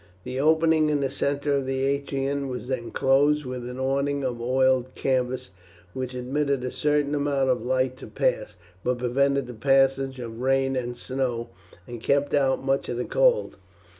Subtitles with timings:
[0.23, 4.41] The opening in the centre of the atrium was then closed with an awning of
[4.41, 5.51] oiled canvas,
[5.93, 10.75] which admitted a certain amount of light to pass, but prevented the passage of rain
[10.75, 11.49] and snow,
[11.87, 13.57] and kept out much of the cold.